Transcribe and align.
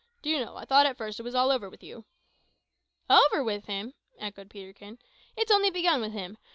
D'you 0.23 0.43
know, 0.43 0.55
I 0.57 0.65
thought 0.65 0.87
at 0.87 0.97
first 0.97 1.19
it 1.19 1.21
was 1.21 1.35
all 1.35 1.51
over 1.51 1.69
with 1.69 1.83
you?" 1.83 2.05
"Over 3.07 3.43
with 3.43 3.65
him!" 3.65 3.93
echoed 4.17 4.49
Peterkin; 4.49 4.97
"it's 5.37 5.51
only 5.51 5.69
begun 5.69 6.01
with 6.01 6.13
him. 6.13 6.39